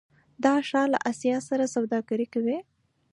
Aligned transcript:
دا 0.43 0.53
ښار 0.67 0.87
له 0.93 0.99
اسیا 1.11 1.37
سره 1.49 1.71
سوداګري 1.75 2.27
کوي. 2.33 2.57